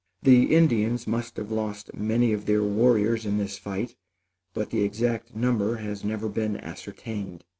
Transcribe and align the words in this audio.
The 0.23 0.55
Indians 0.55 1.05
must 1.05 1.37
have 1.37 1.51
lost 1.51 1.93
many 1.93 2.33
of 2.33 2.47
their 2.47 2.63
warriors 2.63 3.23
in 3.23 3.37
this 3.37 3.59
fight, 3.59 3.95
but 4.51 4.71
the 4.71 4.81
exact 4.81 5.35
number 5.35 5.75
has 5.75 6.03
never 6.03 6.27
been 6.27 6.57
ascertained. 6.57 7.45